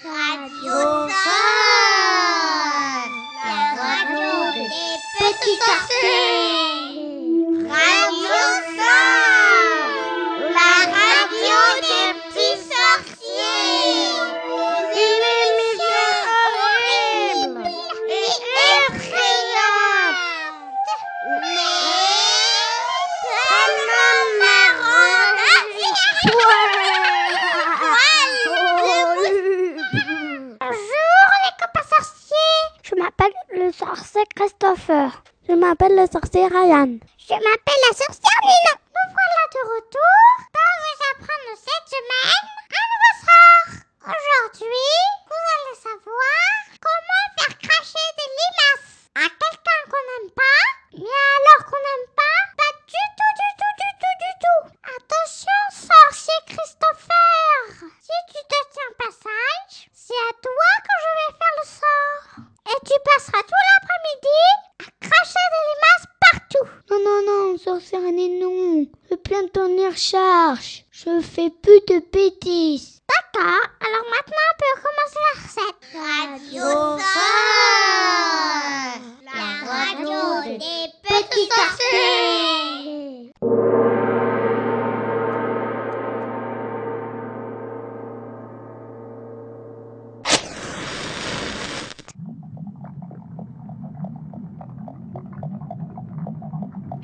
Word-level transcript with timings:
Radio 0.00 0.72
Sol 0.72 1.12
La 3.36 3.58
radio 3.76 4.32
des 4.54 4.96
petits 5.12 5.58
sorciers 5.66 6.91
Christopher. 34.42 35.22
Je 35.46 35.54
m'appelle 35.54 35.94
le 35.94 36.06
sorcier 36.10 36.48
Ryan. 36.48 36.98
Je 37.14 37.34
m'appelle 37.46 37.82
la 37.86 37.94
sorcière 37.94 38.42
Nina. 38.42 38.74
Nous 38.74 39.08
voilà 39.14 39.42
de 39.54 39.62
retour 39.70 40.26
pour 40.50 40.72
vous 40.82 40.98
apprendre 41.10 41.52
cette 41.62 41.86
semaine 41.94 42.46
un 42.74 42.86
nouveau 42.90 43.14
sort. 43.22 43.70
Aujourd'hui, 44.02 44.98
vous 45.30 45.44
allez 45.54 45.78
savoir 45.78 46.42
comment 46.82 47.26
faire 47.38 47.54
cracher 47.54 48.08
des 48.18 48.30
limaces 48.34 48.90
à 49.14 49.26
quelqu'un 49.30 49.80
qu'on 49.86 50.04
n'aime 50.10 50.32
pas, 50.34 50.62
mais 50.90 51.06
alors 51.06 51.62
qu'on 51.70 51.82
n'aime 51.86 52.10
pas, 52.18 52.38
pas 52.58 52.72
du 52.82 53.04
tout, 53.14 53.32
du 53.38 53.50
tout, 53.62 53.74
du 53.78 53.90
tout, 54.02 54.16
du 54.26 54.32
tout. 54.42 54.62
Attention, 54.90 55.60
sorcier 55.70 56.38
Christopher. 56.50 57.94
Si 58.02 58.16
tu 58.26 58.42
te 58.42 58.58
tiens 58.74 58.92
passage, 58.98 59.86
c'est 59.94 60.18
à 60.18 60.32
toi 60.34 60.70
que 60.82 60.94
je 60.98 61.10
vais 61.14 61.30
faire 61.38 61.56
le 61.62 61.66
sort. 61.78 62.52
Et 62.64 62.78
tu 62.86 62.94
passeras 63.04 63.42
tout 63.42 63.62
l'après-midi 63.68 64.40
à 64.78 65.08
cracher 65.08 65.46
des 65.52 65.64
limaces 65.68 66.06
partout. 66.20 66.66
Non, 66.88 67.00
non, 67.04 67.20
non, 67.26 67.58
sorcière 67.58 68.00
non. 68.00 68.86
Je 69.10 69.16
Je 69.94 71.20
fais 71.20 71.50
plus 71.50 71.80
de 71.86 72.02
bêtises. 72.10 73.02
D'accord, 73.06 73.60
alors 73.78 74.04
maintenant 74.10 74.48
on 74.48 74.56
peut 74.58 74.76
commencer 74.80 75.20
la 75.28 75.34
recette. 75.42 75.80
Radio 75.92 76.64
La 79.22 79.38
radio 79.68 80.22
des 80.58 80.88
petits 81.02 81.48
sorciers 81.50 83.32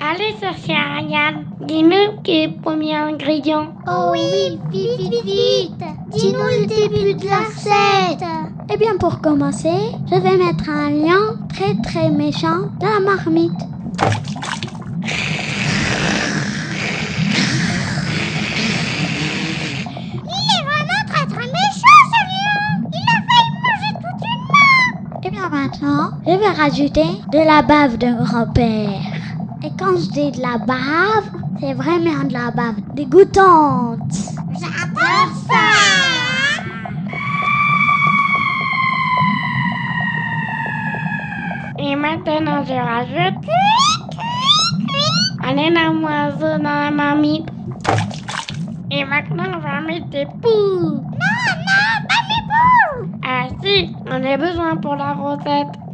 Allez, 0.01 0.33
sorcière 0.39 0.95
Ryan, 0.95 1.48
dis-nous 1.61 2.21
quel 2.23 2.35
est 2.35 2.47
le 2.47 2.61
premier 2.61 2.95
ingrédient. 2.95 3.67
Oh 3.87 4.09
oui, 4.11 4.59
vite, 4.71 4.99
vite, 4.99 5.23
vite 5.25 5.83
Dis-nous 6.11 6.39
le 6.39 6.65
début 6.65 7.13
de 7.19 7.25
la 7.29 7.39
recette 7.39 8.27
Eh 8.73 8.77
bien, 8.77 8.97
pour 8.97 9.21
commencer, 9.21 9.91
je 10.09 10.15
vais 10.15 10.37
mettre 10.37 10.69
un 10.69 10.89
lion 10.89 11.37
très 11.49 11.75
très 11.81 12.09
méchant 12.09 12.69
dans 12.79 12.87
la 12.87 12.99
marmite. 12.99 13.51
Il 20.23 20.45
est 20.55 20.63
vraiment 20.65 21.03
très 21.07 21.25
très 21.25 21.45
méchant 21.45 21.99
ce 22.11 22.19
lion 22.25 22.89
Il 22.93 23.05
a 23.09 23.19
failli 23.27 23.51
manger 23.65 23.91
toute 24.01 24.23
une 24.25 24.45
main 24.51 25.21
Et 25.23 25.29
bien 25.31 25.49
maintenant, 25.49 26.11
je 26.25 26.31
vais 26.31 26.61
rajouter 26.61 27.21
de 27.31 27.39
la 27.45 27.61
bave 27.61 27.97
de 27.97 28.23
grand-père. 28.23 29.18
Et 29.61 29.71
quand 29.77 29.97
je 29.97 30.09
dis 30.11 30.31
de 30.31 30.41
la 30.41 30.57
bave, 30.57 31.29
c'est 31.59 31.73
vraiment 31.73 32.23
de 32.23 32.31
la 32.31 32.49
bave 32.51 32.79
dégoûtante. 32.93 34.13
J'adore 34.53 35.35
ça 35.47 35.55
Et 41.77 41.95
maintenant, 41.95 42.63
je 42.63 42.73
rajoute 42.73 43.45
un 45.43 45.57
énorme 45.57 46.03
oiseau 46.05 46.57
dans 46.57 46.63
la 46.63 46.91
marmite. 46.91 47.49
Et 48.91 49.03
maintenant, 49.03 49.43
on 49.55 49.59
va 49.59 49.81
mettre 49.81 50.07
des 50.07 50.25
poules. 50.41 51.01
Non, 51.01 51.45
non, 51.67 52.07
pas 52.07 52.21
mes 52.29 52.43
poules 52.47 53.09
Ah 53.27 53.47
si, 53.61 53.93
on 54.07 54.23
a 54.23 54.37
besoin 54.37 54.77
pour 54.77 54.95
la 54.95 55.13
recette. 55.13 55.88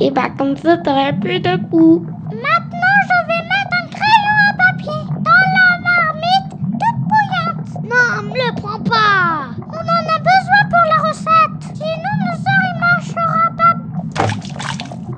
Et 0.00 0.10
bah 0.12 0.30
comme 0.38 0.56
ça, 0.56 0.76
t'aurais 0.76 1.12
plus 1.12 1.40
de 1.40 1.56
poules. 1.68 2.06
Maintenant, 2.30 2.98
je 3.08 3.18
vais 3.26 3.42
mettre 3.42 3.74
un 3.82 3.88
crayon 3.88 4.36
à 4.48 4.52
papier 4.54 5.00
dans 5.26 5.44
la 5.56 5.68
marmite 5.88 6.50
toute 6.78 7.00
bouillante. 7.08 7.68
Non, 7.82 8.22
me 8.22 8.34
le 8.34 8.50
prends 8.54 8.78
pas. 8.78 9.50
On 9.58 9.82
en 9.96 10.04
a 10.14 10.18
besoin 10.30 10.62
pour 10.70 10.84
la 10.86 10.98
recette. 11.08 11.58
Sinon, 11.74 12.14
le 12.22 12.34
sort, 12.36 12.64
il 12.70 12.78
marchera 12.78 13.44
pas. 13.56 13.74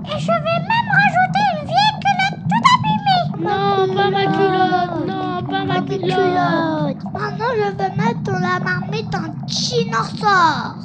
Et 0.07 0.19
je 0.19 0.33
vais 0.33 0.61
même 0.73 0.91
rajouter 0.99 1.45
une 1.53 1.67
vieille 1.67 1.97
culotte 2.01 2.41
toute 2.49 2.69
abîmée. 2.75 3.25
Non, 3.45 3.95
pas 3.95 4.11
ma 4.11 4.25
culotte. 4.33 4.97
Non, 5.07 5.43
pas 5.43 5.65
ma 5.67 5.79
culotte. 5.83 6.09
culotte. 6.09 7.05
Maintenant, 7.12 7.53
je 7.55 7.69
vais 7.77 7.93
mettre 7.97 8.23
dans 8.23 8.39
la 8.39 8.57
marmite 8.61 9.15
un 9.15 9.29
dinosaure. 9.45 10.80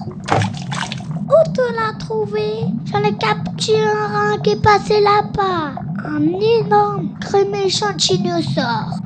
Tu 1.55 1.61
l'as 1.73 1.97
trouvé 1.97 2.65
J'en 2.91 2.99
ai 2.99 3.15
capturé 3.15 3.79
un 3.79 4.37
qui 4.39 4.49
est 4.49 4.61
passé 4.61 4.99
là-bas. 4.99 5.81
Un 6.05 6.21
énorme, 6.21 7.17
très 7.21 7.45
méchant 7.45 7.93
dinosaure. 7.95 8.99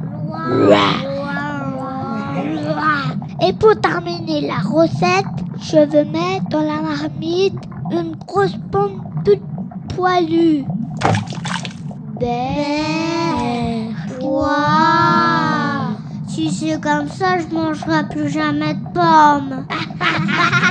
Et 3.48 3.54
pour 3.54 3.80
terminer 3.80 4.48
la 4.48 4.58
recette, 4.68 5.26
je 5.62 5.78
vais 5.78 6.06
mettre 6.06 6.50
dans 6.50 6.64
la 6.64 6.82
marmite 6.82 7.54
une 7.92 8.16
grosse 8.26 8.58
pomme 8.72 9.04
toute 9.24 9.44
poilue. 9.96 10.66
Si 16.28 16.52
c'est 16.52 16.82
comme 16.82 17.09
ça, 17.09 17.38
je 17.38 17.54
mangerai 17.54 18.09
plus 18.09 18.30
jamais 18.30 18.74
de 18.74 18.84
pommes. 18.92 19.68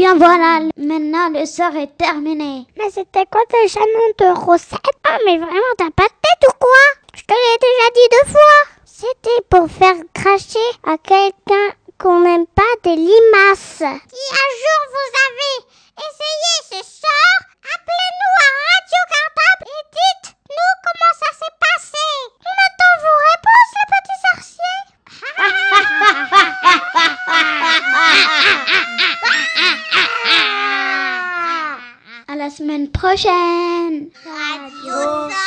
bien 0.00 0.14
voilà, 0.16 0.60
maintenant 0.78 1.28
le 1.28 1.44
sort 1.44 1.76
est 1.76 1.94
terminé. 1.98 2.66
Mais 2.78 2.88
c'était 2.88 3.26
quoi 3.30 3.42
déjà 3.52 3.80
nom 3.80 4.08
de 4.18 4.46
recette 4.46 4.96
Ah, 5.06 5.18
mais 5.26 5.36
vraiment, 5.36 5.74
t'as 5.76 5.90
pas 5.90 6.08
de 6.08 6.20
tête 6.22 6.48
ou 6.48 6.52
quoi? 6.58 6.84
Je 7.14 7.20
te 7.20 7.34
l'ai 7.34 7.58
déjà 7.60 7.86
dit 7.92 8.08
deux 8.16 8.32
fois. 8.32 8.60
C'était 8.86 9.42
pour 9.50 9.68
faire 9.70 9.96
cracher 10.14 10.68
à 10.86 10.96
quelqu'un 10.96 11.76
qu'on 11.98 12.20
n'aime 12.20 12.46
pas 12.46 12.72
des 12.82 12.96
limaces. 12.96 13.76
Si 13.76 13.84
un 13.84 14.50
jour 14.62 14.80
vous 14.94 15.10
avez 15.28 15.54
essayé 15.98 16.54
ce 16.70 16.80
sort, 17.02 17.42
appelez-nous 17.60 18.36
à 18.40 18.50
Radio 18.64 19.00
Cartable 19.12 19.59
semaine 32.60 32.88
prochaine. 32.90 34.10
Radio 34.22 35.00
Sol, 35.30 35.40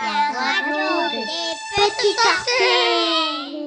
la 0.00 0.16
radio 0.32 0.88
des 1.12 1.26
petits. 1.76 3.65